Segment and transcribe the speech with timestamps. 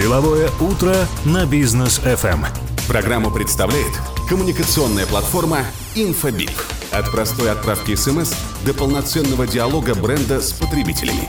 [0.00, 0.96] Деловое утро
[1.26, 2.46] на бизнес FM.
[2.88, 3.92] Программу представляет
[4.30, 5.58] коммуникационная платформа
[5.94, 6.50] InfoBip.
[6.90, 8.32] От простой отправки смс
[8.64, 11.28] до полноценного диалога бренда с потребителями.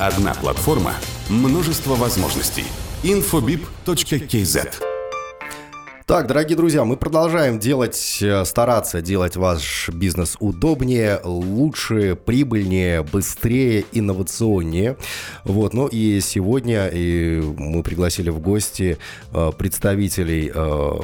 [0.00, 0.94] Одна платформа,
[1.28, 2.64] множество возможностей.
[3.04, 4.89] infobip.kz
[6.10, 13.84] Так, дорогие друзья, мы продолжаем делать, э, стараться делать ваш бизнес удобнее, лучше, прибыльнее, быстрее,
[13.92, 14.96] инновационнее.
[15.44, 18.98] Вот, ну и сегодня мы пригласили в гости
[19.32, 21.00] э, представителей э,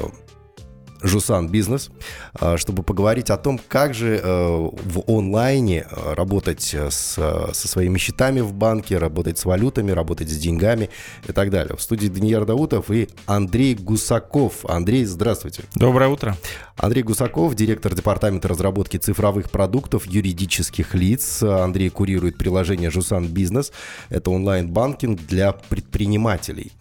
[1.03, 1.91] Жусан Бизнес,
[2.35, 7.99] а, чтобы поговорить о том, как же э, в онлайне э, работать с, со своими
[7.99, 10.91] счетами в банке, работать с валютами, работать с деньгами
[11.29, 11.77] и так далее.
[11.77, 14.65] В студии Даниил Даутов и Андрей Гусаков.
[14.67, 15.65] Андрей, здравствуйте.
[15.75, 16.37] Доброе утро.
[16.77, 21.43] Андрей Гусаков, директор департамента разработки цифровых продуктов юридических лиц.
[21.43, 23.73] Андрей курирует приложение Жусан Бизнес.
[24.09, 26.73] Это онлайн-банкинг для предпринимателей.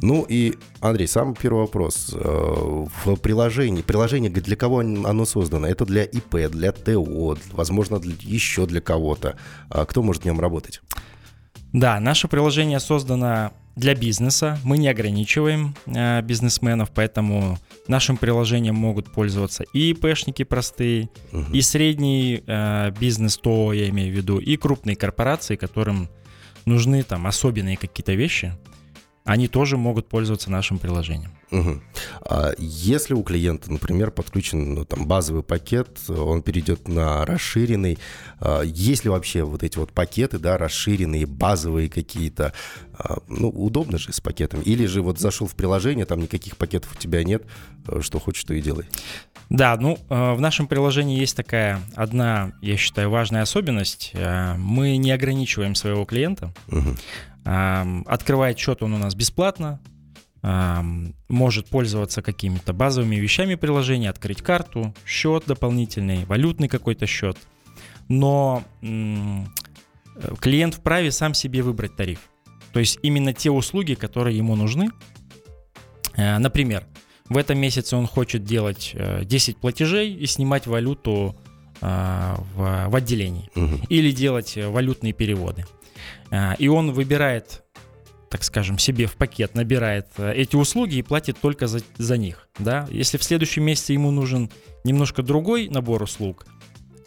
[0.00, 2.10] Ну и, Андрей, самый первый вопрос.
[2.12, 5.66] Э, в приложении, приложение для кого оно создано?
[5.66, 9.36] Это для ИП, для ТО, возможно, еще для кого-то.
[9.68, 10.80] А кто может в нем работать?
[11.72, 14.58] Да, наше приложение создано для бизнеса.
[14.64, 17.58] Мы не ограничиваем э, бизнесменов, поэтому
[17.88, 21.52] нашим приложением могут пользоваться и ИПшники простые, угу.
[21.52, 26.08] и средний э, бизнес, то я имею в виду, и крупные корпорации, которым
[26.64, 28.56] нужны там особенные какие-то вещи
[29.24, 31.32] они тоже могут пользоваться нашим приложением.
[31.50, 31.80] Угу.
[32.28, 37.98] А если у клиента, например, подключен ну, там, базовый пакет, он перейдет на расширенный,
[38.38, 42.52] а есть ли вообще вот эти вот пакеты, да, расширенные, базовые какие-то,
[42.98, 44.62] а, ну, удобно же с пакетами?
[44.62, 47.44] Или же вот зашел в приложение, там никаких пакетов у тебя нет,
[48.00, 48.84] что хочешь, то и делай?
[49.48, 54.12] Да, ну, в нашем приложении есть такая одна, я считаю, важная особенность.
[54.58, 56.52] Мы не ограничиваем своего клиента.
[56.68, 56.96] Угу.
[57.44, 59.80] Открывает счет он у нас бесплатно,
[61.28, 67.36] может пользоваться какими-то базовыми вещами приложения, открыть карту, счет дополнительный, валютный какой-то счет.
[68.08, 68.62] Но
[70.40, 72.20] клиент вправе сам себе выбрать тариф.
[72.72, 74.90] То есть именно те услуги, которые ему нужны.
[76.16, 76.84] Э, например,
[77.28, 81.36] в этом месяце он хочет делать 10 э, платежей и снимать валюту
[81.80, 83.48] э, в, в отделении.
[83.54, 83.86] Угу.
[83.88, 85.64] Или делать валютные переводы.
[86.30, 87.62] А, и он выбирает
[88.30, 92.48] так скажем, себе в пакет набирает э, эти услуги и платит только за, за них.
[92.58, 92.84] Да?
[92.90, 94.50] Если в следующем месяце ему нужен
[94.82, 96.44] немножко другой набор услуг,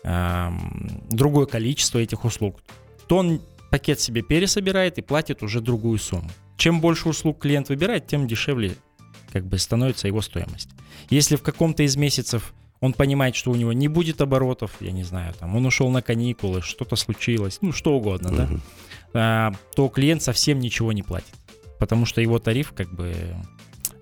[0.03, 2.61] другое количество этих услуг,
[3.07, 6.29] то он пакет себе пересобирает и платит уже другую сумму.
[6.55, 8.75] Чем больше услуг клиент выбирает, тем дешевле
[9.31, 10.69] как бы становится его стоимость.
[11.09, 15.03] Если в каком-то из месяцев он понимает, что у него не будет оборотов, я не
[15.03, 18.49] знаю, там он ушел на каникулы, что-то случилось, ну что угодно, да,
[19.13, 21.33] а, то клиент совсем ничего не платит,
[21.79, 23.35] потому что его тариф как бы,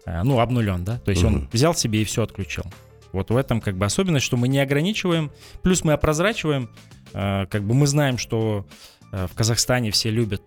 [0.06, 1.28] а, ну, обнулен, да, то есть uh-huh.
[1.28, 2.64] он взял себе и все отключил.
[3.12, 5.32] Вот в этом как бы особенность, что мы не ограничиваем,
[5.62, 6.70] плюс мы опрозрачиваем,
[7.14, 8.66] а, как бы мы знаем, что
[9.12, 10.42] в Казахстане все любят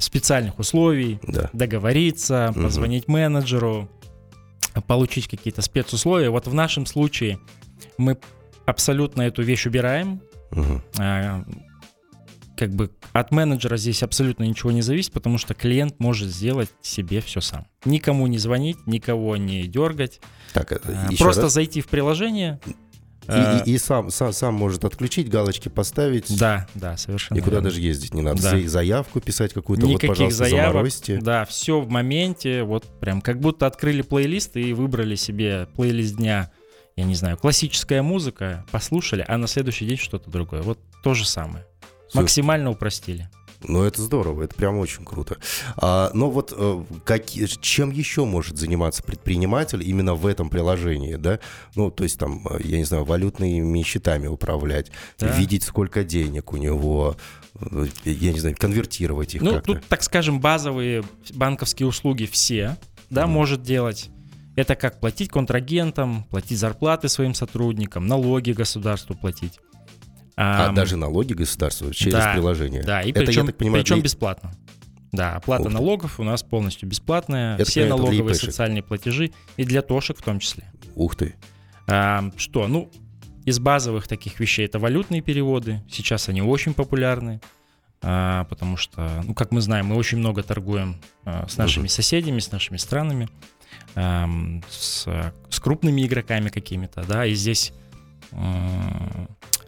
[0.00, 1.50] специальных условий, да.
[1.52, 2.62] договориться, угу.
[2.64, 3.88] позвонить менеджеру,
[4.80, 6.30] получить какие-то спецусловия.
[6.30, 7.38] Вот в нашем случае
[7.98, 8.18] мы
[8.66, 10.20] абсолютно эту вещь убираем.
[10.52, 10.82] Угу.
[12.56, 17.20] Как бы от менеджера здесь абсолютно ничего не зависит, потому что клиент может сделать себе
[17.20, 17.66] все сам.
[17.84, 20.20] Никому не звонить, никого не дергать.
[20.54, 21.52] Так, э, а, просто раз.
[21.52, 22.58] зайти в приложение,
[23.28, 26.36] и, а, и, и сам, сам, сам может отключить, галочки поставить.
[26.38, 27.38] Да, да, совершенно.
[27.38, 27.70] Никуда верно.
[27.70, 28.42] даже ездить не надо.
[28.42, 28.58] Да.
[28.68, 31.18] Заявку писать какую-то, Никаких вот, пожалуйста, заявок, заморозьте.
[31.20, 36.50] Да, все в моменте, вот прям как будто открыли плейлист и выбрали себе плейлист дня,
[36.96, 40.62] я не знаю, классическая музыка, послушали, а на следующий день что-то другое.
[40.62, 41.66] Вот то же самое.
[42.08, 42.20] Все.
[42.20, 43.28] Максимально упростили.
[43.62, 45.38] Ну, это здорово, это прям очень круто.
[45.76, 51.40] А, но вот э, как, чем еще может заниматься предприниматель именно в этом приложении, да?
[51.74, 55.28] Ну, то есть там, э, я не знаю, валютными счетами управлять, да.
[55.36, 57.16] видеть, сколько денег у него,
[57.60, 59.74] э, я не знаю, конвертировать их ну, как-то.
[59.74, 61.02] тут, так скажем, базовые
[61.34, 62.76] банковские услуги все,
[63.10, 63.28] да, mm.
[63.28, 64.10] может делать.
[64.56, 69.60] Это как платить контрагентам, платить зарплаты своим сотрудникам, налоги государству платить.
[70.36, 72.82] А, а даже налоги государству через да, приложение.
[72.82, 74.04] Да, и Это, причем, я так понимаю, причем для...
[74.04, 74.52] бесплатно.
[75.12, 77.54] Да, оплата налогов у нас полностью бесплатная.
[77.54, 80.64] Это, все налоговые социальные платежи и для тошек в том числе.
[80.94, 81.36] Ух ты.
[81.86, 82.90] А, что, ну,
[83.46, 85.82] из базовых таких вещей это валютные переводы.
[85.90, 87.40] Сейчас они очень популярны.
[88.02, 92.40] А, потому что, ну, как мы знаем, мы очень много торгуем а, с нашими соседями,
[92.40, 93.28] с нашими странами,
[93.94, 94.28] а,
[94.68, 95.06] с,
[95.48, 97.72] с крупными игроками какими-то, да, и здесь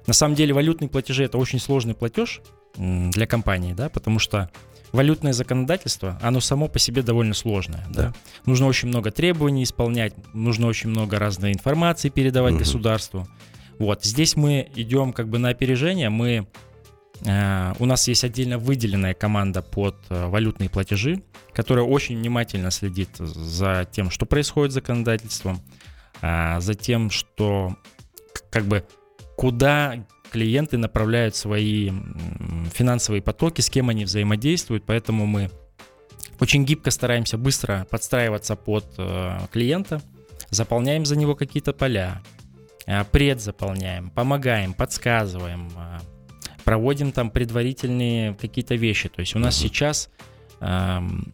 [0.09, 2.41] на самом деле валютные платежи это очень сложный платеж
[2.77, 4.51] для компании, да, потому что
[4.91, 7.85] валютное законодательство, оно само по себе довольно сложное.
[7.91, 8.03] Да.
[8.03, 8.15] Да.
[8.47, 12.61] Нужно очень много требований исполнять, нужно очень много разной информации передавать Мгм.
[12.61, 13.29] государству.
[13.79, 16.09] Вот здесь мы идем как бы на опережение.
[16.09, 16.47] Мы
[17.27, 21.23] э, у нас есть отдельно выделенная команда под э, валютные платежи,
[21.53, 25.61] которая очень внимательно следит за тем, что происходит с законодательством,
[26.23, 27.77] а, за тем, что
[28.51, 28.85] как бы
[29.39, 31.93] куда клиенты направляют свои
[32.75, 35.49] финансовые потоки, с кем они взаимодействуют, поэтому мы
[36.41, 40.03] очень гибко стараемся быстро подстраиваться под э, клиента,
[40.51, 42.21] заполняем за него какие-то поля,
[42.87, 45.99] э, предзаполняем, помогаем, подсказываем, э,
[46.65, 49.09] проводим там предварительные какие-то вещи.
[49.09, 49.69] То есть у нас Мгм.
[49.69, 50.11] сейчас
[50.61, 51.33] эм,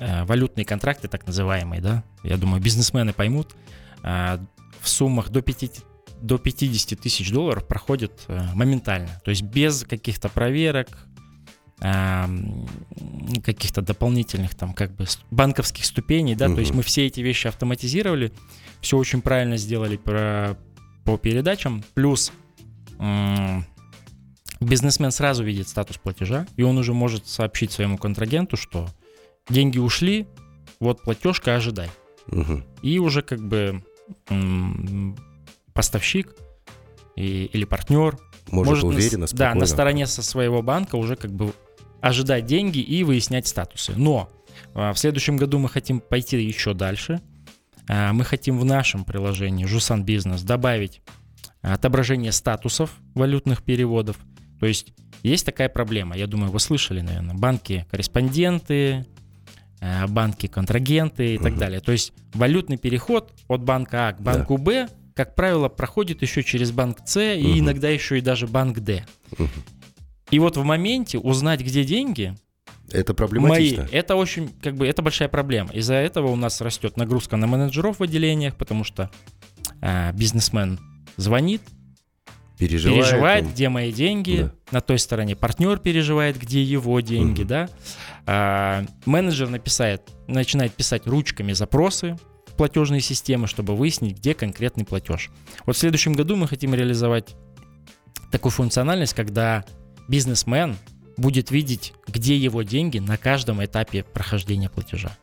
[0.00, 3.54] э, валютные контракты, так называемые, да, я думаю, бизнесмены поймут,
[4.02, 4.38] э,
[4.80, 5.84] в суммах до 50,
[6.20, 9.20] до 50 тысяч долларов проходят э, моментально.
[9.24, 10.88] То есть без каких-то проверок,
[11.80, 12.66] эм,
[13.44, 18.32] каких-то дополнительных там как бы банковских ступеней, да, то есть мы все эти вещи автоматизировали,
[18.80, 20.56] все очень правильно сделали про,
[21.04, 22.32] по передачам, плюс
[24.60, 28.88] бизнесмен сразу видит статус платежа, и он уже может сообщить своему контрагенту, что
[29.48, 30.26] деньги ушли,
[30.80, 31.90] вот платежка, ожидай.
[32.28, 32.64] Мгм.
[32.82, 33.82] И уже как бы
[35.76, 36.34] поставщик
[37.16, 38.18] и- или партнер
[38.50, 41.52] Может, на с- уверенно, да, на стороне со своего банка уже как бы
[42.00, 43.92] ожидать деньги и выяснять статусы.
[43.96, 44.28] Но
[44.74, 47.20] а, в следующем году мы хотим пойти еще дальше.
[47.88, 51.02] А, Мы хотим в нашем приложении Жусан Бизнес добавить
[51.62, 54.16] отображение статусов валютных переводов.
[54.60, 54.92] То есть
[55.22, 59.04] есть такая проблема, я думаю, вы слышали, наверное, банки-корреспонденты,
[59.80, 61.58] э, банки-контрагенты и так Мгм.
[61.60, 61.80] далее.
[61.80, 66.70] То есть валютный переход от банка А к банку Б, как правило, проходит еще через
[66.70, 67.58] банк С и Мгм.
[67.60, 69.04] иногда еще и даже банк Д.
[70.30, 72.36] И вот в моменте узнать, где деньги,
[72.92, 73.88] Это мои, проблематично.
[73.90, 75.70] это очень, как бы, это большая проблема.
[75.72, 79.10] Из-за этого у нас растет нагрузка на менеджеров в отделениях, потому что
[79.80, 80.78] а, бизнесмен
[81.16, 81.62] звонит,
[82.58, 83.04] Переживает.
[83.04, 83.50] переживает, он.
[83.52, 84.42] где мои деньги.
[84.42, 84.52] Да.
[84.72, 87.48] На той стороне партнер переживает, где его деньги, Мгм.
[87.48, 87.68] да.
[88.26, 92.18] А, менеджер написает, начинает писать ручками запросы
[92.56, 95.30] платежные системы, чтобы выяснить, где конкретный платеж.
[95.64, 97.36] Вот в следующем году мы хотим реализовать
[98.30, 99.64] такую функциональность, когда
[100.08, 100.76] бизнесмен
[101.16, 105.16] будет видеть, где его деньги на каждом этапе прохождения платежа.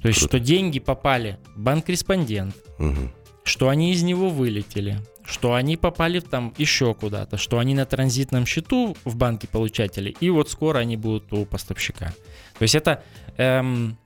[0.00, 0.36] То есть, Круто.
[0.38, 3.12] что деньги попали в банк-корреспондент, Мгм.
[3.42, 8.44] что они из него вылетели, что они попали там еще куда-то, что они на транзитном
[8.46, 12.12] счету в банке получатели, и вот скоро они будут у поставщика.
[12.58, 13.02] То есть это...
[13.36, 13.96] эм,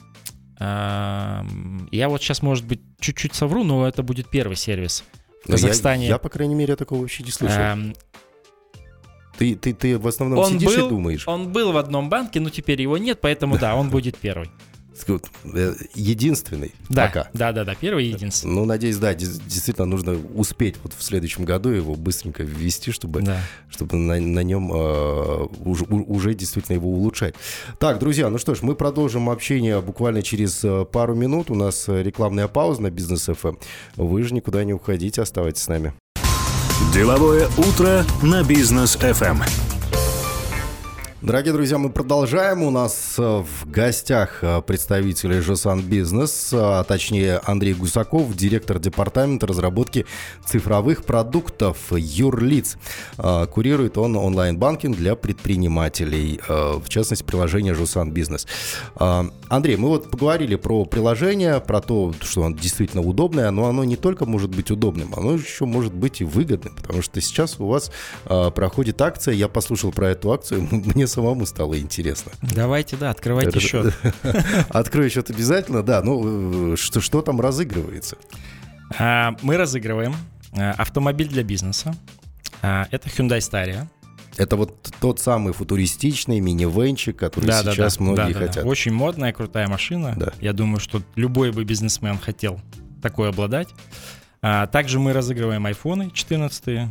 [0.60, 5.05] я вот сейчас, может быть, чуть-чуть совру, но это будет первый сервис
[5.44, 6.06] в Но я- Казахстане.
[6.08, 7.58] Я, по крайней мере, такого вообще не слышал.
[7.58, 7.94] Эм,
[9.38, 11.28] Ты, ты, ты в основном он сидишь был- и думаешь.
[11.28, 14.50] Он был в одном банке, но теперь его нет, поэтому да, он будет первый.
[15.09, 17.29] Э, Единственный Да, пока.
[17.35, 18.55] да, да, да, первый единственный.
[18.55, 23.41] Ну, надеюсь, да, действительно нужно успеть вот в следующем году его быстренько ввести, чтобы, Да.
[23.69, 27.35] чтобы на, на нем э, уже, уже действительно его улучшать.
[27.79, 31.50] Так, друзья, ну что ж, мы продолжим общение буквально через э, пару минут.
[31.50, 33.56] У нас э, рекламная пауза на Бизнес ФМ.
[33.97, 35.93] Вы же никуда не уходите, оставайтесь с нами.
[36.93, 39.77] Деловое утро на бизнес FM.
[41.20, 42.62] Дорогие друзья, мы продолжаем.
[42.62, 49.49] У нас э, в гостях э, представители Жосан Бизнес, а точнее Андрей Гусаков, директор департамента
[49.49, 50.07] разработки
[50.47, 52.78] цифровых продуктов Юрлиц.
[53.19, 58.47] Э, Курирует он онлайн-банкинг для предпринимателей, э, в частности, приложение Жосан Бизнес.
[59.00, 63.83] Э, Андрей, мы вот поговорили про приложение, про то, что оно действительно удобное, но оно
[63.83, 67.66] не только может быть удобным, оно еще может быть и выгодным, потому что сейчас у
[67.66, 67.90] вас
[68.26, 72.33] э, проходит акция, я послушал про эту акцию, мне самому стало интересно.
[72.43, 73.95] Давайте, да, открывайте счет.
[74.69, 76.03] Открою счет обязательно, да.
[76.03, 78.17] Ну, э, что, что там разыгрывается?
[78.99, 80.15] А, Мы разыгрываем
[80.53, 81.95] а, автомобиль для бизнеса.
[82.62, 83.87] А, Это Hyundai Staria.
[84.37, 88.47] Это вот тот самый футуристичный мини-венчик, который Да, сейчас да, многие да, да, да.
[88.47, 88.65] хотят.
[88.65, 90.15] Очень модная, крутая машина.
[90.17, 90.33] Да.
[90.41, 92.61] Я думаю, что любой бы бизнесмен хотел
[93.03, 93.69] такой обладать.
[94.41, 96.88] А, Также мы разыгрываем айфоны 14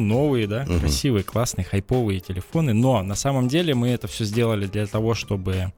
[0.00, 0.80] ну, новые, да, Мгм.
[0.80, 2.72] красивые, классные, хайповые телефоны.
[2.74, 5.72] Но на самом деле мы это все сделали для того, чтобы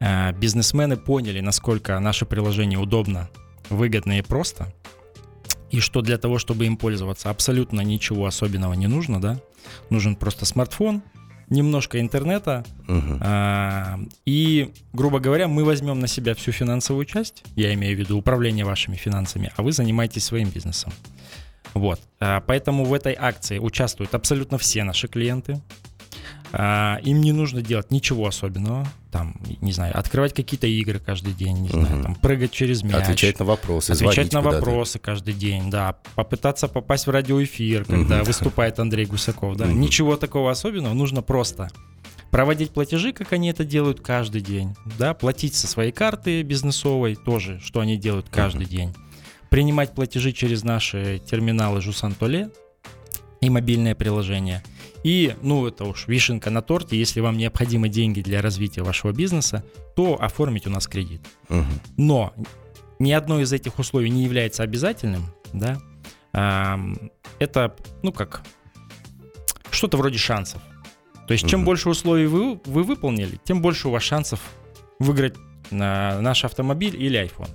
[0.00, 3.28] а, бизнесмены поняли, насколько наше приложение удобно,
[3.68, 4.72] выгодно и просто.
[5.70, 9.40] И что для того, чтобы им пользоваться, абсолютно ничего особенного не нужно, да.
[9.90, 11.02] Нужен просто смартфон,
[11.50, 13.18] немножко интернета, Мгм.
[13.22, 18.16] а, И, грубо говоря, мы возьмем на себя всю финансовую часть, я имею в виду
[18.18, 20.92] управление вашими финансами, а вы занимаетесь своим бизнесом.
[21.74, 22.00] Вот.
[22.18, 25.60] А, Поэтому в этой акции участвуют абсолютно все наши клиенты.
[26.52, 28.86] А, им не нужно делать ничего особенного.
[29.12, 32.94] Там, не знаю, открывать какие-то игры каждый день, не знаю, там, прыгать через мяч.
[32.94, 35.96] Отвечать на вопросы, Отвечать на вопросы каждый день, да.
[36.16, 38.24] Попытаться попасть в радиоэфир, когда Мгм.
[38.24, 39.66] выступает Андрей Гусаков, да.
[39.66, 39.80] Мгм.
[39.80, 41.70] Ничего такого особенного, нужно просто
[42.30, 47.60] проводить платежи, как они это делают каждый день, да, платить со своей карты бизнесовой тоже,
[47.60, 48.94] что они делают каждый день,
[49.50, 52.50] принимать платежи через наши терминалы Жусан Толе
[53.40, 54.62] и мобильное приложение.
[55.02, 59.64] И, ну, это уж вишенка на торте, если вам необходимы деньги для развития вашего бизнеса,
[59.96, 61.22] то оформить у нас кредит.
[61.48, 61.80] Мгм.
[61.96, 62.34] Но
[62.98, 65.78] ни одно из этих условий не является обязательным, да.
[66.32, 68.42] Ам, Это, ну как,
[69.70, 70.62] что-то вроде шансов.
[71.26, 74.40] То есть, чем больше условий вы, вы выполнили, тем больше у вас шансов
[74.98, 75.36] выиграть
[75.70, 77.48] на наш автомобиль или iPhone.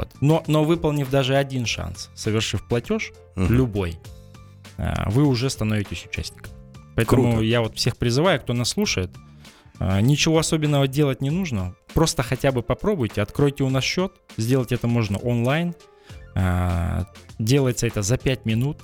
[0.00, 0.14] Вот.
[0.20, 3.52] Но, но выполнив даже один шанс, совершив платеж, Мгм.
[3.54, 3.98] любой,
[4.78, 6.52] а, вы уже становитесь участником.
[6.96, 7.44] Поэтому Круто.
[7.44, 9.10] я вот всех призываю, кто нас слушает,
[9.78, 11.74] а, ничего особенного делать не нужно.
[11.94, 14.12] Просто хотя бы попробуйте, откройте у нас счет.
[14.36, 15.74] Сделать это можно онлайн.
[16.34, 17.06] А,
[17.38, 18.82] Делается это за 5 минут.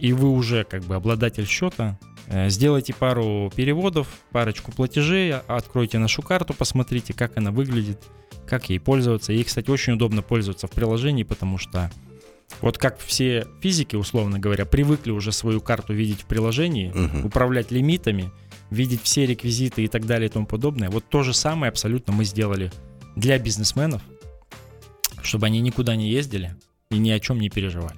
[0.00, 1.96] И вы уже как бы обладатель счета.
[2.32, 8.02] Э, Сделайте пару переводов, парочку платежей, а- откройте нашу карту, посмотрите, как она выглядит,
[8.46, 9.32] как ей пользоваться.
[9.32, 11.90] Ей, кстати, очень удобно пользоваться в приложении, потому что
[12.60, 17.26] вот как все физики, условно говоря, привыкли уже свою карту видеть в приложении, Мгм.
[17.26, 18.30] управлять лимитами,
[18.70, 20.88] видеть все реквизиты и так далее и тому подобное.
[20.90, 22.72] Вот то же самое абсолютно мы сделали
[23.14, 24.02] для бизнесменов,
[25.22, 26.56] чтобы они никуда не ездили
[26.90, 27.96] и ни о чем не переживали.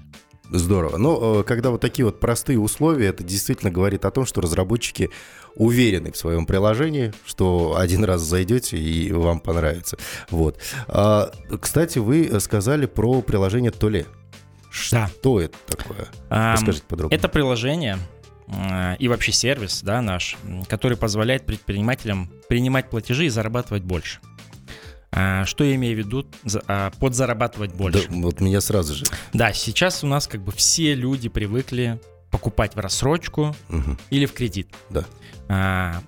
[0.51, 0.99] Здорово.
[0.99, 5.11] Но э, когда вот такие вот простые условия, это действительно говорит о том, что разработчики
[5.55, 9.97] уверены в своем приложении, что один раз зайдете и вам понравится.
[10.31, 10.59] Вот.
[10.89, 14.07] А, кстати, вы сказали про приложение Толе.
[14.91, 15.09] Да.
[15.09, 16.09] Что это такое?
[16.29, 17.17] Расскажите подробнее.
[17.17, 17.99] Это приложение
[18.49, 20.37] э, и вообще сервис, да, наш,
[20.69, 24.21] который позволяет предпринимателям принимать платежи и зарабатывать больше.
[25.17, 26.27] А, Что я имею в виду
[26.67, 28.09] а, под зарабатывать больше?
[28.09, 29.05] Да, вот меня сразу же.
[29.33, 33.97] Да, сейчас у нас как бы все люди привыкли покупать в рассрочку Мгм.
[34.11, 34.69] или в кредит.
[34.91, 35.05] Да.
[35.49, 36.01] А,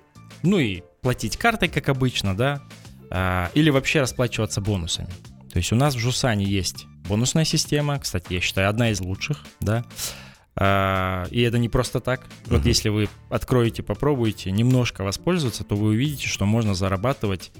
[0.42, 2.62] ну и платить картой, как обычно, да,
[3.10, 5.08] а, или вообще расплачиваться бонусами.
[5.52, 9.44] То есть у нас в Жусане есть бонусная система, кстати, я считаю, одна из лучших,
[9.60, 9.84] да.
[10.56, 12.26] А, и это не просто так.
[12.46, 17.52] Вот если вы откроете, попробуете немножко воспользоваться, то вы увидите, что можно зарабатывать.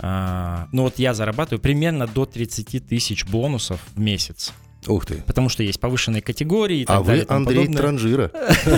[0.00, 4.52] А, ну вот я зарабатываю примерно до 30 тысяч бонусов в месяц.
[4.86, 5.22] Ух ты.
[5.26, 7.26] Потому что есть повышенные категории и так А далее.
[7.28, 7.82] вы Андрей подобное.
[7.82, 8.30] Транжира.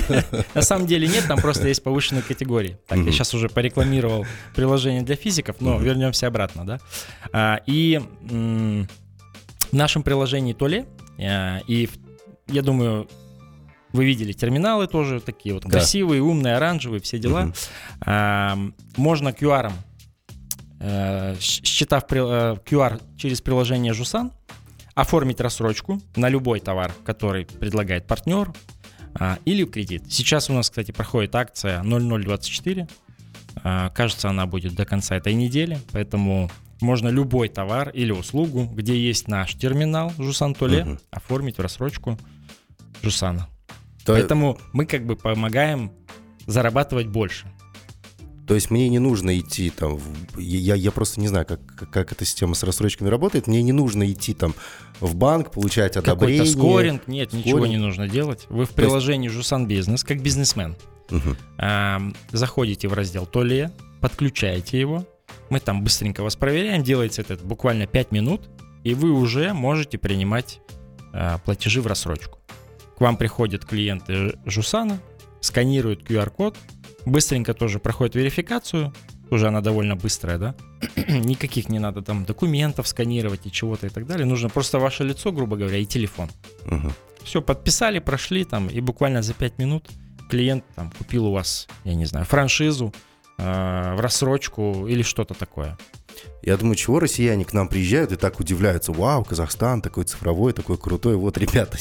[0.55, 2.79] На самом деле нет, там просто есть повышенные категории.
[2.87, 6.81] Так, я сейчас уже порекламировал приложение для физиков, но вернемся обратно, да.
[7.33, 10.87] А, и в нашем приложении Толе,
[11.19, 11.89] а, и
[12.49, 13.07] я думаю,
[13.93, 17.53] вы видели терминалы тоже такие вот красивые, умные, оранжевые, все дела.
[18.01, 18.59] А,
[18.97, 19.73] можно QR, э,
[21.41, 22.21] считав при-
[22.55, 24.33] э, QR через приложение Жусан,
[24.95, 28.53] оформить рассрочку на любой товар, который предлагает партнер,
[29.15, 30.05] а, или кредит.
[30.11, 32.89] Сейчас у нас, кстати, проходит акция 0024.
[33.65, 38.97] А, Кажется, она будет до конца этой недели, поэтому можно любой товар или услугу, где
[38.97, 40.99] есть наш терминал Жусан Толе, Мгм.
[41.11, 42.19] оформить в рассрочку
[43.03, 43.49] Жусана.
[44.05, 45.93] То, Поэтому мы как бы помогаем
[46.47, 47.47] зарабатывать больше.
[48.51, 51.61] То есть мне не нужно идти там, в- я, я просто не знаю, как,
[51.93, 54.57] как, эта система с рассрочками работает, мне не нужно идти там
[54.99, 56.39] в банк, получать одобрение.
[56.41, 57.69] Какой-то скоринг, нет, ничего Скоринг.
[57.71, 58.47] не нужно делать.
[58.49, 60.75] Вы в есть- приложении Жусан Бизнес, как бизнесмен,
[61.11, 61.37] Мгм.
[61.59, 65.07] Ам, заходите в раздел Толе, подключаете его,
[65.49, 68.51] мы там быстренько вас проверяем, делается это буквально 5 минут,
[68.83, 70.59] и вы уже можете принимать
[71.13, 72.41] а, платежи в рассрочку.
[72.99, 74.99] К вам приходят клиенты Жусана,
[75.41, 76.57] сканируют QR-код,
[77.07, 78.93] быстренько тоже проходит верификацию,
[79.31, 80.55] уже она довольно быстрая, да?
[81.09, 84.27] Никаких не надо там документов сканировать и чего-то и так далее.
[84.27, 86.29] Нужно просто ваше лицо, грубо говоря, и телефон.
[86.65, 86.93] Мгм.
[87.23, 89.89] Все, подписали, прошли там, и буквально за 5 минут
[90.31, 92.95] клиент там купил у вас, я не знаю, франшизу
[93.41, 95.77] э, в рассрочку или что-то такое.
[96.43, 100.77] Я думаю, чего россияне к нам приезжают и так удивляются, вау, Казахстан такой цифровой, такой
[100.79, 101.79] крутой, вот ребята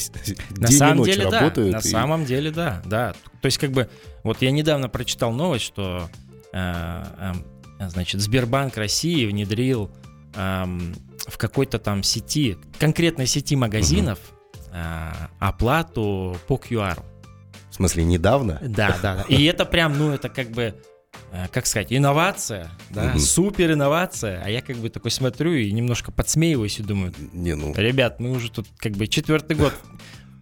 [0.50, 1.40] На день и самом ночь деле, да.
[1.40, 1.72] работают.
[1.74, 3.14] На и- самом деле, да, да.
[3.40, 3.88] То есть, как бы,
[4.22, 6.08] вот я недавно прочитал новость, что,
[6.52, 7.44] э, эм,
[7.88, 9.90] значит, Сбербанк России внедрил
[10.34, 10.94] эм,
[11.26, 14.18] в какой-то там сети, конкретной сети магазинов,
[14.72, 17.02] э, оплату по QR.
[17.70, 18.58] В смысле, недавно?
[18.62, 19.24] Да, да, да.
[19.28, 20.74] И это прям, ну, это как бы, э,
[21.52, 23.18] как сказать, инновация, да, Мгм.
[23.20, 24.42] супер инновация.
[24.44, 28.30] А я как бы такой смотрю и немножко подсмеиваюсь и думаю, Не, ну, ребят, мы
[28.32, 29.72] уже тут как бы четвертый год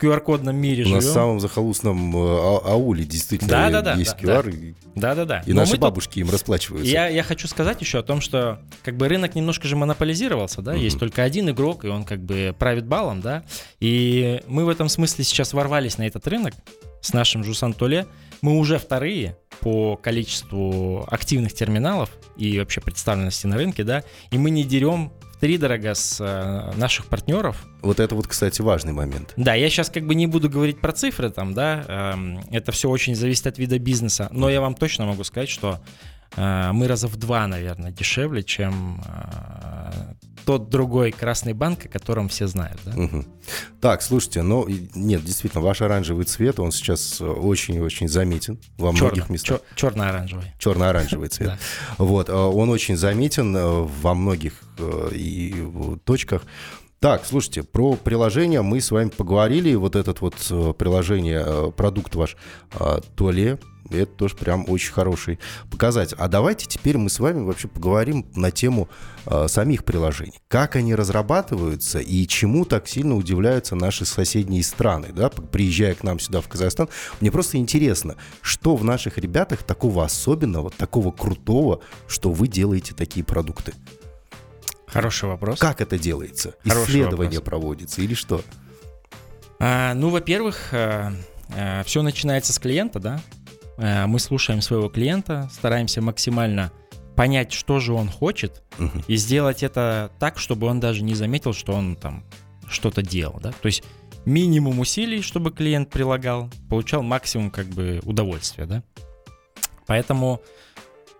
[0.01, 0.97] QR-кодном мире живем.
[0.97, 5.43] нас в самом захолустном э, а- ауле действительно есть да, QR, и- Да-да-да.
[5.45, 6.89] и Но наши мы тут- бабушки им расплачиваются.
[6.91, 10.75] Я, я хочу сказать еще о том, что как бы рынок немножко же монополизировался, да,
[10.75, 13.43] есть только один игрок, и он как бы правит балом, да,
[13.81, 16.55] и мы в этом смысле сейчас ворвались на этот рынок
[17.01, 18.07] с нашим Жусан Толе.
[18.41, 24.51] Мы уже вторые по количеству активных терминалов и вообще представленности на рынке, да, и мы
[24.51, 29.33] не дерем три дорога с э, наших партнеров, Вот это вот, кстати, важный момент.
[29.37, 32.89] да, я сейчас как бы не буду говорить про цифры там, да, эм, это все
[32.89, 35.81] очень зависит от вида бизнеса, но я вам точно могу сказать, что
[36.37, 40.15] мы раза в два, наверное, дешевле, чем э,
[40.49, 42.93] тот другой красный банк, о котором все знают, да.
[42.97, 43.27] Мгм.
[43.83, 49.29] Так, слушайте, ну, нет, действительно, ваш оранжевый цвет, он сейчас э, очень-очень заметен во многих
[49.29, 49.61] местах.
[49.75, 50.55] черно-оранжевый.
[50.59, 51.49] Черно-оранжевый цвет.
[51.49, 51.59] Да.
[51.99, 56.43] Вот, э, он очень заметен э, во многих э, и э, точках.
[57.01, 59.75] Так, слушайте, про приложение мы с вами поговорили.
[59.75, 62.37] Вот этот вот э, приложение, э, продукт ваш
[62.73, 63.01] э,
[63.91, 65.39] Это тоже прям очень хороший
[65.71, 66.17] показатель.
[66.19, 68.89] А давайте теперь мы с вами вообще поговорим на тему
[69.27, 70.41] э, самих приложений.
[70.49, 76.21] Как они разрабатываются и чему так сильно удивляются наши соседние страны, да, приезжая к нам
[76.21, 76.89] сюда в Казахстан.
[77.21, 83.25] Мне просто интересно, что в наших ребятах такого особенного, такого крутого, что вы делаете такие
[83.25, 83.73] продукты?
[84.87, 85.59] Хороший вопрос.
[85.59, 86.55] Как это делается?
[86.67, 87.61] Хороший Исследование вопрос.
[87.61, 88.43] проводится или что?
[89.59, 93.21] А, ну, во-первых, все начинается с клиента, да.
[93.79, 96.71] Э, Мы слушаем своего клиента, стараемся максимально
[97.17, 99.03] понять, что же он хочет, Мгм.
[99.09, 102.25] и сделать это так, чтобы он даже не заметил, что он там
[102.69, 103.51] что-то делал, да.
[103.53, 103.83] То есть
[104.25, 108.83] минимум усилий, чтобы клиент прилагал, получал максимум как бы удовольствия, да.
[109.87, 110.41] Поэтому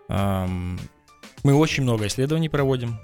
[0.09, 0.79] эм,
[1.43, 2.99] мы очень много исследований проводим,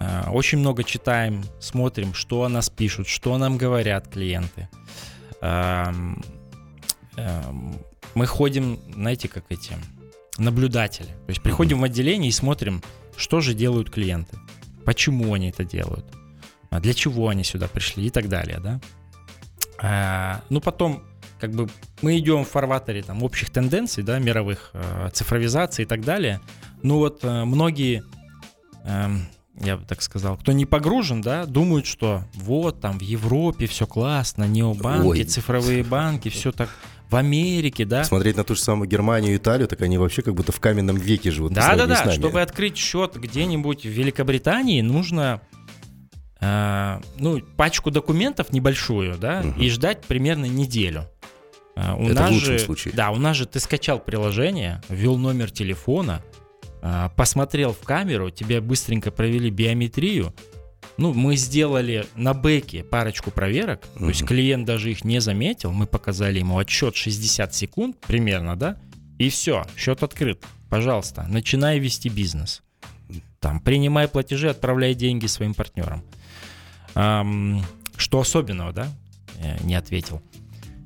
[0.00, 4.68] э, очень много читаем, смотрим, что о нас пишут, что нам говорят клиенты.
[5.40, 6.22] Эм,
[7.16, 7.78] эм,
[8.14, 9.72] мы ходим, знаете, как эти
[10.38, 11.06] наблюдатели.
[11.06, 12.82] То есть приходим в отделение и смотрим,
[13.16, 14.36] что же делают клиенты,
[14.84, 16.06] почему они это делают,
[16.70, 18.80] а для чего они сюда пришли и так далее, да.
[19.80, 21.02] А, ну потом,
[21.40, 21.68] как бы
[22.02, 26.40] мы идем в фарватере там общих тенденций, да, мировых э, цифровизации и так далее.
[26.82, 28.02] Ну вот э, многие
[28.84, 29.26] эм,
[29.60, 33.86] я бы так сказал, кто не погружен, да, думают, что вот там в Европе все
[33.86, 35.24] классно, необанки, Ой.
[35.24, 36.70] цифровые банки, все так
[37.14, 38.02] в Америке, да.
[38.04, 40.96] Смотреть на ту же самую Германию и Италию, так они вообще как будто в каменном
[40.96, 41.50] веке живут.
[41.50, 42.04] по Да, да, сравнению с да.
[42.06, 42.18] нами.
[42.18, 45.40] Чтобы открыть счет где-нибудь в Великобритании, нужно
[46.40, 49.60] э, ну, пачку документов небольшую, да, Мгм.
[49.60, 51.08] и ждать примерно неделю.
[51.76, 52.94] А, У Это в нас лучшем же, случае.
[52.94, 56.22] Да, у нас же ты скачал приложение, ввел номер телефона,
[56.82, 60.34] а, посмотрел в камеру, тебе быстренько провели биометрию.
[60.96, 65.86] Ну, мы сделали на бэке парочку проверок, то есть клиент даже их не заметил, мы
[65.86, 68.76] показали ему отсчет 60 секунд примерно, да,
[69.18, 70.44] и все, счет открыт.
[70.70, 72.62] Пожалуйста, начинай вести бизнес.
[73.40, 76.02] Там, принимай платежи, отправляй деньги своим партнерам.
[76.94, 77.62] Ам,
[77.96, 78.88] что особенного, да?
[79.38, 80.22] Э, Не ответил.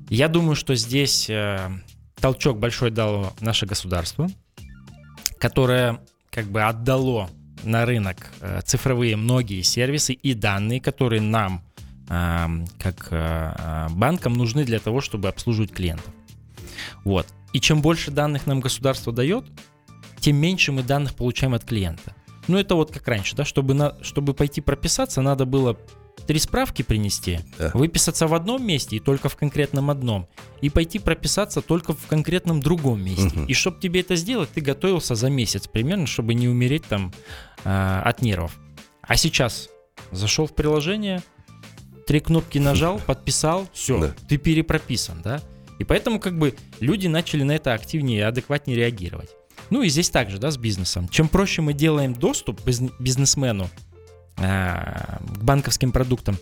[0.09, 1.69] Я думаю, что здесь э,
[2.15, 4.27] толчок большой дало наше государство,
[5.37, 5.99] которое
[6.31, 7.29] как бы отдало
[7.63, 11.63] на рынок э, цифровые многие сервисы и данные, которые нам,
[12.07, 16.13] ам, как э, э, банкам, нужны для того, чтобы обслуживать клиентов.
[17.03, 17.27] Вот.
[17.53, 19.45] И чем больше данных нам государство дает,
[20.19, 22.15] тем меньше мы данных получаем от клиента.
[22.47, 25.77] Ну, это вот как раньше, да, чтобы, на, чтобы пойти прописаться, надо было
[26.25, 27.71] три справки принести, Да.
[27.73, 30.27] выписаться в одном месте и только в конкретном одном,
[30.61, 33.23] и пойти прописаться только в конкретном другом месте.
[33.35, 33.45] Мгм.
[33.45, 37.13] И чтобы тебе это сделать, ты готовился за месяц примерно, чтобы не умереть там
[37.65, 38.57] а, от нервов.
[39.01, 39.69] А сейчас
[40.11, 41.21] зашел в приложение,
[42.07, 44.15] три кнопки нажал, подписал, все, Да.
[44.27, 45.41] ты перепрописан, да?
[45.77, 49.29] И поэтому как бы люди начали на это активнее и адекватнее реагировать.
[49.69, 51.07] Ну и здесь также, да, с бизнесом.
[51.09, 53.69] Чем проще мы делаем доступ бизн- бизнесмену
[54.39, 56.37] к банковским продуктам,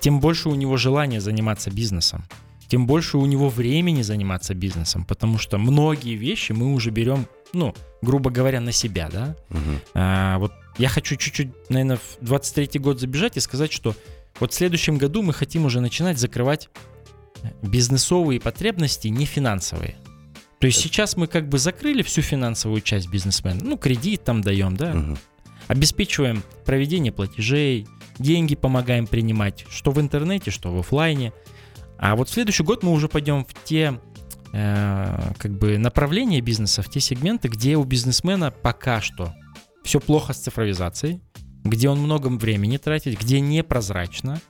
[0.00, 2.24] тем больше у него желания заниматься бизнесом,
[2.68, 7.74] тем больше у него времени заниматься бизнесом, потому что многие вещи мы уже берем, ну,
[8.00, 9.36] грубо говоря, на себя, да.
[9.50, 9.80] Мгм.
[9.94, 13.94] А, вот я хочу чуть-чуть, наверное, в 23 год забежать и сказать, что
[14.40, 16.70] вот в следующем году мы хотим уже начинать закрывать
[17.62, 19.96] бизнесовые потребности, не финансовые.
[20.58, 24.76] То есть сейчас мы как бы закрыли всю финансовую часть бизнесмена, ну, кредит там даем,
[24.76, 25.18] да, Мгм.
[25.68, 27.86] Обеспечиваем проведение платежей,
[28.18, 31.32] деньги помогаем принимать, что в интернете, что в оффлайне.
[31.98, 33.98] А вот в следующий год мы уже пойдем в те
[34.52, 39.32] э, как бы направления бизнеса, в те сегменты, где у бизнесмена пока что
[39.82, 41.20] все плохо с цифровизацией,
[41.64, 44.40] где он много времени тратит, где непрозрачно,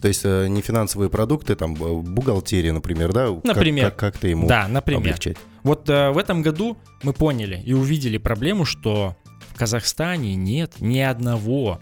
[0.00, 3.28] То есть э, не финансовые продукты, там бухгалтерия, например, да?
[3.28, 3.90] Как- Например.
[3.90, 5.00] Как, как, ты ему Да, например.
[5.00, 5.36] облегчать?
[5.62, 9.16] Вот э, в этом году мы поняли и увидели проблему, что
[9.54, 11.78] в Казахстане нет ни одного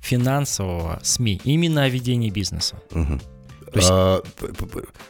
[0.00, 2.76] финансового СМИ именно о ведении бизнеса.
[2.92, 3.18] Мгм.
[3.72, 4.22] То есть А,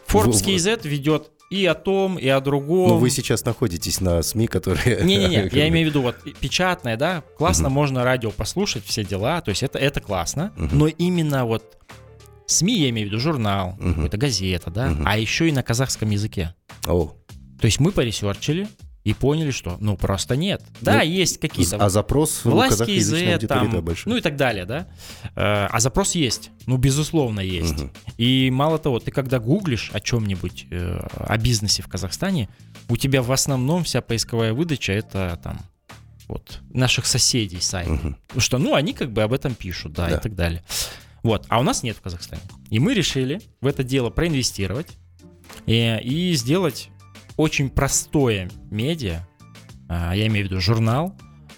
[0.08, 2.88] Forbes KZ ведет и о том, и о другом.
[2.88, 5.04] Ну, вы сейчас находитесь на СМИ, которые...
[5.04, 9.50] Не-не-не, я имею в виду вот печатное, да, классно, можно радио послушать, все дела, то
[9.50, 11.76] есть это, это классно, но именно вот
[12.46, 13.94] СМИ, я имею в виду журнал, Мгм.
[13.94, 16.54] какая-то газета, да, а еще и на казахском языке.
[16.86, 17.12] О,
[17.60, 18.66] То есть мы поресерчили
[19.06, 20.64] и поняли, что ну просто нет.
[20.80, 24.12] Да, Ну, есть какие-то а запрос власть аудитории там, да, большой.
[24.12, 24.88] ну и так далее, да.
[25.36, 27.74] Э, А запрос есть, ну безусловно есть.
[27.74, 27.92] Мгм.
[28.18, 32.48] И мало того, ты когда гуглишь о чем-нибудь, э, о бизнесе в Казахстане,
[32.88, 35.60] у тебя в основном вся поисковая выдача это там
[36.26, 37.88] вот наших соседей сайт.
[37.88, 38.16] Мгм.
[38.26, 40.16] Потому что, ну, они как бы об этом пишут, да, Да.
[40.16, 40.64] и так далее.
[41.22, 42.42] Вот, а у нас нет в Казахстане.
[42.70, 44.88] И мы решили в это дело проинвестировать
[45.66, 46.88] и, и сделать
[47.36, 49.26] очень простое медиа,
[49.88, 51.14] а, я имею в виду журнал,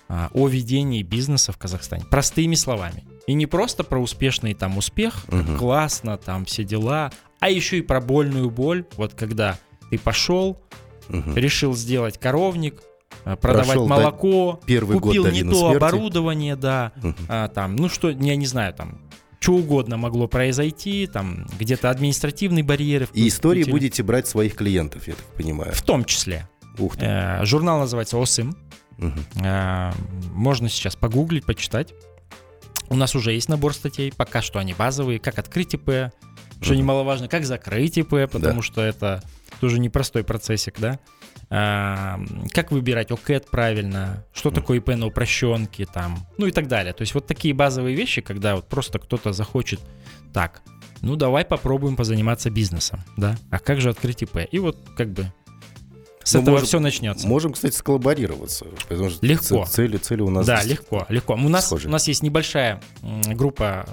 [0.09, 2.05] а, о ведении бизнеса в Казахстане.
[2.11, 3.05] Простыми словами.
[3.27, 5.59] И не просто про успешный там успех, Мгм.
[5.59, 7.11] классно, там все дела,
[7.41, 8.85] а еще и про больную боль.
[8.97, 9.59] Вот когда
[9.91, 10.61] ты пошел,
[11.09, 11.35] Мгм.
[11.37, 12.83] решил сделать коровник,
[13.25, 15.77] а, продавать Прошел молоко, первый год купил не долины то смерти.
[15.77, 17.17] оборудование, да, Мгм.
[17.29, 18.99] а, там, ну что, я не знаю, там,
[19.41, 23.09] что угодно могло произойти, там, где-то административные барьеры.
[23.13, 25.73] И истории будете брать своих клиентов, я так понимаю.
[25.73, 26.49] В том числе.
[26.79, 27.07] Ух ты.
[27.07, 28.57] Э, журнал называется ОСИМ.
[28.99, 29.25] Мгм.
[29.45, 29.93] Э,
[30.33, 31.95] можно сейчас погуглить, почитать.
[32.89, 36.13] У нас уже есть набор статей, пока что они базовые, как открыть ИП,
[36.61, 39.23] что немаловажно, как закрыть ИП, потому что это
[39.61, 40.99] тоже непростой процессик, да.
[41.51, 42.21] А,
[42.53, 46.93] как выбирать ОКЭТ правильно, что такое ИП на упрощенке, там, ну и так далее.
[46.93, 49.81] То есть вот такие базовые вещи, когда вот просто кто-то захочет
[50.35, 50.63] так,
[51.01, 54.41] ну давай попробуем позаниматься бизнесом, да, а как же открыть ИП?
[54.51, 55.33] И вот как бы
[56.23, 57.27] с Ну, этого может, все начнется.
[57.27, 58.67] Можем, кстати, сколлаборироваться.
[58.87, 59.65] Потому что Легко.
[59.65, 61.33] Цели, цели у нас Да, легко, легко.
[61.33, 63.87] У нас, у нас есть небольшая группа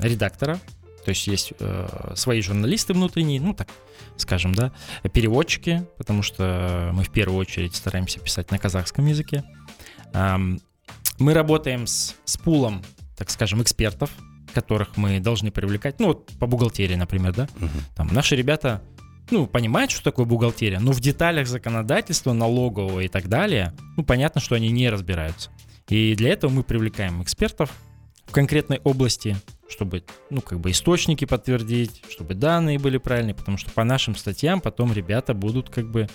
[0.00, 0.58] э, редактора,
[1.04, 3.68] то есть есть э, свои журналисты внутренние, ну так
[4.16, 4.72] скажем, да,
[5.12, 9.44] переводчики, потому что мы в первую очередь стараемся писать на казахском языке.
[10.12, 10.60] Ам,
[11.18, 12.82] Мы работаем с, с пулом,
[13.16, 14.10] так скажем, экспертов,
[14.54, 17.70] которых мы должны привлекать, ну вот по бухгалтерии, например, да, Мгм.
[17.94, 18.82] там наши ребята,
[19.30, 24.40] ну, понимают, что такое бухгалтерия, но в деталях законодательства, налогового и так далее, ну, понятно,
[24.40, 25.50] что они не разбираются.
[25.88, 27.70] И для этого мы привлекаем экспертов
[28.26, 29.36] в конкретной области,
[29.70, 34.60] чтобы, ну, как бы источники подтвердить, чтобы данные были правильные, потому что по нашим статьям
[34.60, 36.08] потом ребята будут как бы,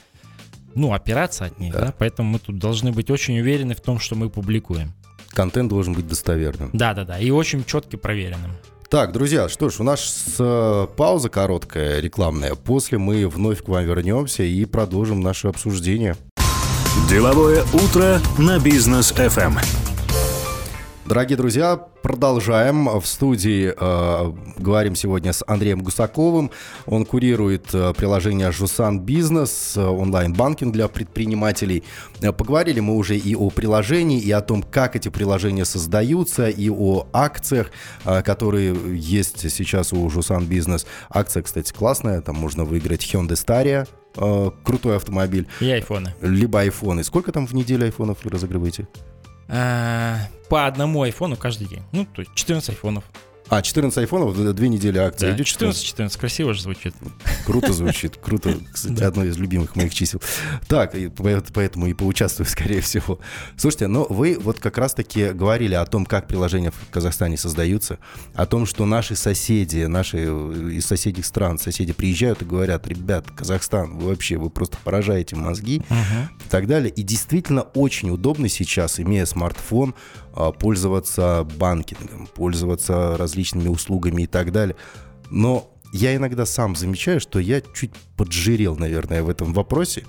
[0.76, 1.80] ну, опираться от них, Да.
[1.88, 4.94] да, поэтому мы тут должны быть очень уверены в том, что мы публикуем.
[5.30, 6.70] Контент должен быть достоверным.
[6.74, 8.52] Да-да-да, и очень четко проверенным.
[8.90, 12.54] Так, друзья, что ж, у нас э, пауза короткая, рекламная.
[12.56, 16.16] После мы вновь к вам вернемся и продолжим наше обсуждение.
[17.10, 19.85] Деловое утро на бизнес FM.
[21.06, 22.88] Дорогие друзья, продолжаем.
[23.00, 26.50] В студии э, говорим сегодня с Андреем Гусаковым.
[26.88, 31.84] Он курирует э, приложение Жусан Бизнес, э, онлайн-банкинг для предпринимателей.
[32.22, 36.72] Э, поговорили мы уже и о приложении, и о том, как эти приложения создаются, и
[36.72, 37.70] о акциях,
[38.04, 40.88] э, которые есть сейчас у Жусан Бизнес.
[41.12, 42.22] Акция, кстати, классная.
[42.22, 43.88] Там можно выиграть Hyundai Staria,
[44.18, 46.16] э, крутой автомобиль, И айфоны.
[46.22, 47.04] либо айфоны.
[47.04, 48.88] Сколько там в неделю айфонов вы разыгрываете?
[49.48, 51.84] А, По одному айфону каждый день.
[51.92, 53.04] Ну, то есть 14 айфонов.
[53.48, 55.46] А, 14 айфонов, две недели акции Да, идет.
[55.46, 56.96] 14-14, красиво же звучит.
[57.46, 58.58] Круто звучит, круто.
[58.74, 60.20] Кстати, одно из любимых моих чисел.
[60.68, 60.96] Так,
[61.54, 63.20] поэтому и поучаствую, скорее всего.
[63.56, 68.00] Слушайте, но вы вот как раз-таки говорили о том, как приложения в Казахстане создаются,
[68.34, 73.30] о том, что наши соседи, наши э, из соседних стран, соседи приезжают и говорят, ребят,
[73.30, 76.92] Казахстан, вы вообще, вы просто поражаете мозги и так далее.
[76.92, 79.94] И действительно очень удобно сейчас, имея смартфон,
[80.60, 84.76] пользоваться банкингом, пользоваться различными услугами и так далее.
[85.30, 90.04] Но я иногда сам замечаю, что я чуть поджирел, наверное, в этом вопросе,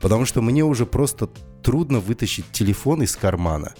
[0.00, 1.28] потому что мне уже просто
[1.62, 3.74] трудно вытащить телефон из кармана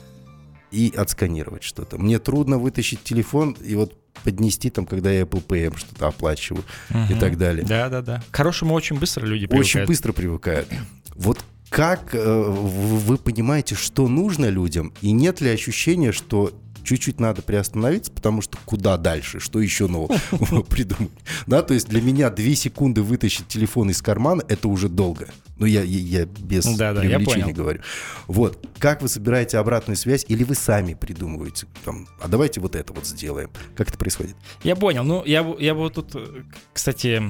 [0.70, 1.98] и отсканировать что-то.
[1.98, 6.64] Мне трудно вытащить телефон и вот поднести там, когда я Apple Pay что-то оплачиваю
[7.10, 7.64] и так далее.
[7.64, 8.24] Да, да, да.
[8.30, 9.88] К хорошему очень быстро люди Очень привыкают.
[9.88, 10.68] быстро привыкают.
[11.14, 11.44] Вот
[11.76, 16.50] как э, вы понимаете, что нужно людям, и нет ли ощущения, что
[16.82, 20.16] чуть-чуть надо приостановиться, потому что куда дальше, что еще нового
[20.70, 21.12] придумать.
[21.46, 25.28] Да, то есть для меня две секунды вытащить телефон из кармана, это уже долго.
[25.58, 27.56] Ну, я, я, я без Да, да, я привлечения понял.
[27.56, 27.82] говорю.
[28.26, 28.66] Вот.
[28.78, 33.06] Как вы собираете обратную связь, или вы сами придумываете, там, а давайте вот это вот
[33.06, 33.50] сделаем.
[33.76, 34.34] Как это происходит?
[34.62, 35.04] Я понял.
[35.04, 37.22] Ну, я, я бы вот тут, э, кстати,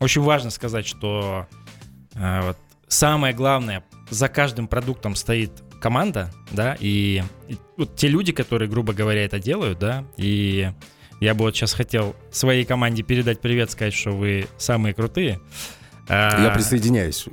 [0.00, 1.46] очень важно сказать, что
[2.14, 2.56] э, вот
[2.92, 5.50] самое главное, за каждым продуктом стоит
[5.80, 10.70] команда, да, и, и вот те люди, которые, грубо говоря, это делают, да, и
[11.20, 15.40] я бы вот сейчас хотел своей команде передать привет, сказать, что вы самые крутые.
[16.08, 17.26] Я А, присоединяюсь.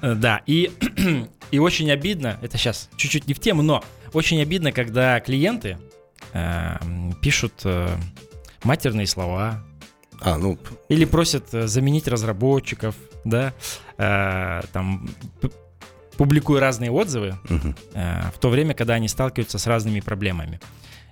[0.00, 0.70] Э, Да, и,
[1.50, 5.76] и очень обидно, это сейчас чуть-чуть не в тему, но очень обидно, когда клиенты
[6.32, 6.76] э,
[7.20, 7.88] пишут э,
[8.64, 9.62] матерные слова
[10.24, 10.58] А, ну,
[10.88, 13.52] или просят э, заменить разработчиков, да,
[13.98, 15.10] э, там
[16.16, 17.76] публикуя разные отзывы мгм.
[17.94, 20.60] э, в то время, когда они сталкиваются с разными проблемами.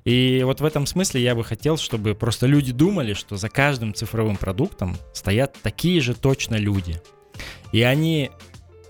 [0.04, 3.94] И вот в этом смысле я бы хотел, чтобы просто люди думали, что за каждым
[3.94, 7.02] цифровым продуктом стоят такие же точно люди.
[7.72, 8.30] И они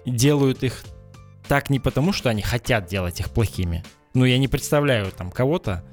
[0.06, 0.84] делают их
[1.48, 3.82] так не потому, что они хотят делать их плохими.
[4.14, 5.84] Ну, я не представляю там кого-то,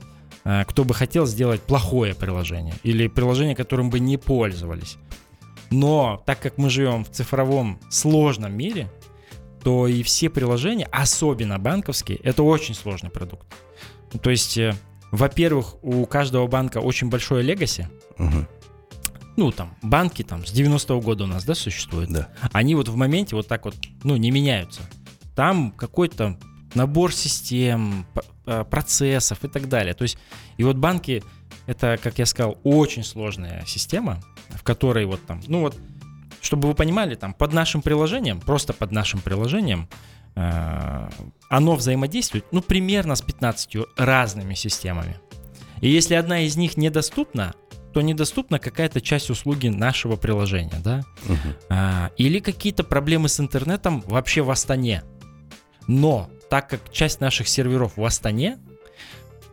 [0.68, 4.98] кто бы хотел сделать плохое приложение или приложение, которым бы не пользовались.
[5.72, 8.90] Но так как мы живем в цифровом сложном мире,
[9.64, 13.46] то и все приложения, особенно банковские, это очень сложный продукт.
[14.22, 14.74] То есть, э,
[15.12, 17.90] во-первых, у каждого банка очень большое легаси.
[18.18, 18.48] Мгм.
[19.36, 22.10] Ну, там, банки там с 90-го года у нас, да, существуют.
[22.10, 22.30] Да.
[22.54, 24.82] Они вот в моменте вот так вот, ну, не меняются.
[25.36, 26.40] Там какой-то
[26.74, 28.06] набор систем,
[28.46, 29.94] э, процессов и так далее.
[29.94, 30.18] То есть,
[30.58, 31.24] и вот банки,
[31.66, 35.78] это, как я сказал, очень сложная система, в которой вот там, ну вот,
[36.42, 39.90] чтобы вы понимали, там под нашим приложением, просто под нашим приложением,
[40.36, 41.10] э,
[41.50, 45.20] оно взаимодействует, ну, примерно с 15 разными системами.
[45.82, 47.54] И если одна из них недоступна,
[47.94, 51.04] то недоступна какая-то часть услуги нашего приложения, да?
[51.70, 55.04] А, или какие-то проблемы с интернетом вообще в Астане.
[55.88, 58.58] Но так как часть наших серверов в Астане,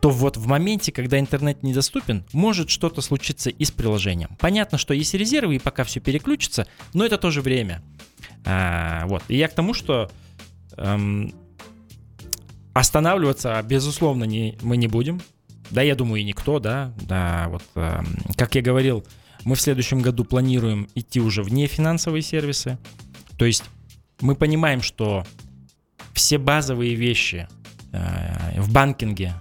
[0.01, 4.37] то вот в моменте, когда интернет недоступен, может что-то случиться и с приложением.
[4.39, 7.81] Понятно, что есть резервы, и пока все переключится, но это тоже время.
[8.45, 9.23] А, вот.
[9.27, 10.11] И я к тому, что
[10.77, 11.33] эм,
[12.73, 15.21] останавливаться, безусловно, не, мы не будем.
[15.71, 16.93] Да, я думаю, и никто, да.
[17.01, 18.05] Да, вот, эм,
[18.37, 19.03] как я говорил,
[19.43, 22.77] мы в следующем году планируем идти уже в нефинансовые сервисы.
[23.37, 23.63] То есть
[24.21, 25.25] мы понимаем, что
[26.15, 27.47] все базовые вещи
[27.91, 29.35] э, в банкинге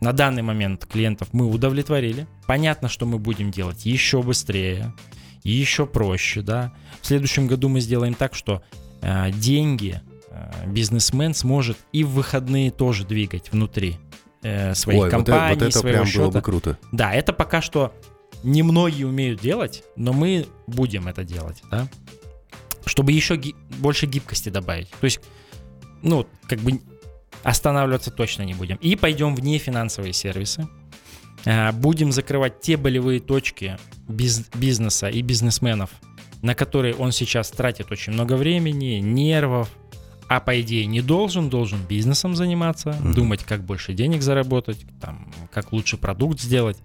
[0.00, 2.28] на данный момент клиентов мы удовлетворили.
[2.46, 4.94] Понятно, что мы будем делать еще быстрее,
[5.42, 6.72] еще проще, да.
[7.00, 8.62] В следующем году мы сделаем так, что
[9.02, 13.96] э, деньги э, бизнесмен сможет и в выходные тоже двигать внутри
[14.42, 16.38] э, своих Ой, вот, э- компаний, вот это своего прям было счета.
[16.38, 16.78] бы круто.
[16.92, 17.92] Да, это пока что
[18.44, 21.88] немногие умеют делать, но мы будем это делать, да.
[22.84, 24.88] Чтобы еще ги- больше гибкости добавить.
[24.90, 25.20] То есть,
[26.02, 26.80] ну, как бы
[27.42, 28.76] останавливаться точно не будем.
[28.76, 30.68] И пойдем в нефинансовые сервисы.
[31.46, 35.90] А, Будем закрывать те болевые точки биз- бизнеса и бизнесменов,
[36.42, 39.68] на которые он сейчас тратит очень много времени, нервов,
[40.28, 43.14] а по идее не должен, должен бизнесом заниматься, Мгм.
[43.14, 46.78] думать, как больше денег заработать, там, как лучше продукт сделать.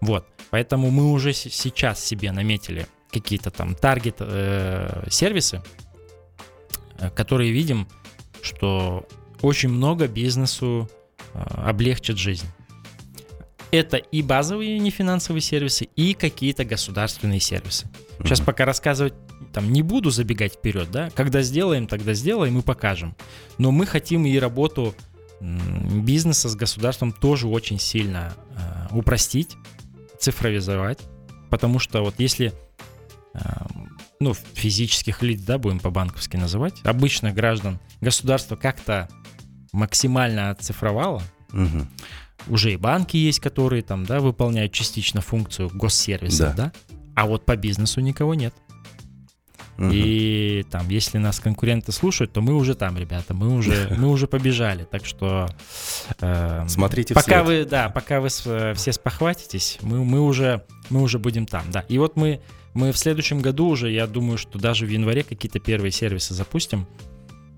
[0.00, 0.26] Вот.
[0.50, 5.62] Поэтому мы уже с- сейчас себе наметили какие-то там таргет э, сервисы,
[6.98, 7.86] э, которые видим,
[8.42, 9.06] что
[9.42, 10.88] очень много бизнесу
[11.34, 12.46] э, облегчит жизнь.
[13.70, 17.88] Это и базовые нефинансовые сервисы, и какие-то государственные сервисы.
[18.18, 19.14] Сейчас пока рассказывать
[19.52, 21.10] там не буду забегать вперед, да.
[21.10, 23.14] Когда сделаем, тогда сделаем и покажем.
[23.58, 24.94] Но мы хотим и работу
[25.40, 29.56] бизнеса с государством тоже очень сильно э, упростить,
[30.18, 30.98] цифровизовать,
[31.48, 32.52] потому что вот если
[33.32, 33.38] э,
[34.20, 39.08] ну, физических лиц, да, будем по-банковски называть, обычных граждан государство как-то
[39.72, 41.88] максимально оцифровало, Мгм.
[42.46, 46.72] уже и банки есть, которые там, да, выполняют частично функцию госсервиса, Да.
[46.88, 48.54] да, а вот по бизнесу никого нет.
[49.80, 49.90] Мгм.
[49.94, 54.26] И там, если нас конкуренты слушают, то мы уже там, ребята, мы уже, мы уже
[54.26, 54.84] побежали.
[54.84, 55.48] Так что
[56.20, 57.64] э, Смотрите пока вслед.
[57.64, 61.64] вы, да, пока вы с- э, все спохватитесь, мы, мы уже, мы уже будем там,
[61.70, 61.80] да.
[61.88, 62.40] И вот мы,
[62.74, 66.86] мы в следующем году уже, я думаю, что даже в январе какие-то первые сервисы запустим.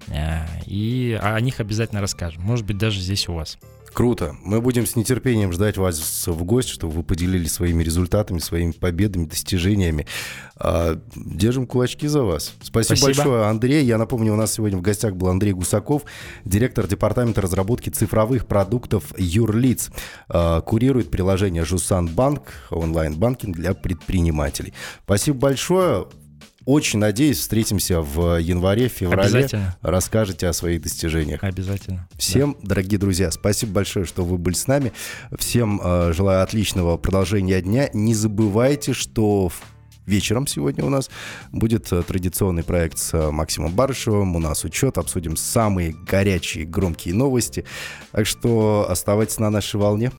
[0.09, 2.43] Э, и о них обязательно расскажем.
[2.43, 3.59] Может быть, даже здесь у вас.
[3.93, 4.37] Круто.
[4.43, 9.27] Мы будем с нетерпением ждать вас в гости, чтобы вы поделились своими результатами, своими победами,
[9.27, 10.07] достижениями.
[10.57, 12.55] А, держим кулачки за вас.
[12.63, 13.85] Спасибо, Спасибо большое, Андрей.
[13.85, 16.05] Я напомню, у нас сегодня в гостях был Андрей Гусаков,
[16.45, 19.91] директор департамента разработки цифровых продуктов Юрлиц.
[20.29, 24.73] А, курирует приложение Жусан Банк, онлайн-банкинг для предпринимателей.
[25.05, 26.07] Спасибо большое.
[26.65, 29.29] Очень надеюсь, встретимся в январе, феврале.
[29.29, 29.77] Обязательно.
[29.83, 31.43] Расскажете о своих достижениях.
[31.43, 32.09] Обязательно.
[32.17, 32.69] Всем, да.
[32.69, 34.93] дорогие друзья, спасибо большое, что вы были с нами.
[35.37, 37.91] Всем э, желаю отличного продолжения дня.
[37.93, 39.51] Не забывайте, что
[40.07, 41.11] вечером сегодня у нас
[41.53, 44.37] будет э, традиционный проект с э, Максимом Барышевым.
[44.37, 47.65] У нас учет, обсудим самые горячие, громкие новости.
[48.11, 50.11] Так что оставайтесь на нашей волне.